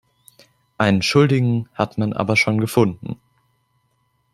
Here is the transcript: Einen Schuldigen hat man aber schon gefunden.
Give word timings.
Einen 0.79 1.03
Schuldigen 1.03 1.69
hat 1.75 1.99
man 1.99 2.11
aber 2.13 2.35
schon 2.35 2.57
gefunden. 2.59 3.21